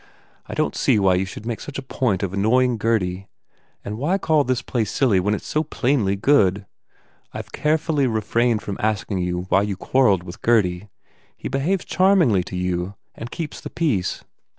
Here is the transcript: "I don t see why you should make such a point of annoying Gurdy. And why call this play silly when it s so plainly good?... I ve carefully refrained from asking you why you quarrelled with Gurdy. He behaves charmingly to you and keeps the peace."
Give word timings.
"I 0.47 0.55
don 0.55 0.71
t 0.71 0.79
see 0.79 0.97
why 0.97 1.13
you 1.13 1.25
should 1.25 1.45
make 1.45 1.59
such 1.59 1.77
a 1.77 1.83
point 1.83 2.23
of 2.23 2.33
annoying 2.33 2.79
Gurdy. 2.79 3.27
And 3.85 3.99
why 3.99 4.17
call 4.17 4.43
this 4.43 4.63
play 4.63 4.83
silly 4.83 5.19
when 5.19 5.35
it 5.35 5.41
s 5.43 5.45
so 5.45 5.63
plainly 5.63 6.15
good?... 6.15 6.65
I 7.33 7.41
ve 7.43 7.49
carefully 7.53 8.07
refrained 8.07 8.63
from 8.63 8.79
asking 8.79 9.19
you 9.19 9.41
why 9.49 9.61
you 9.61 9.77
quarrelled 9.77 10.23
with 10.23 10.41
Gurdy. 10.41 10.89
He 11.37 11.49
behaves 11.49 11.85
charmingly 11.85 12.43
to 12.45 12.55
you 12.55 12.95
and 13.13 13.29
keeps 13.29 13.61
the 13.61 13.69
peace." 13.69 14.23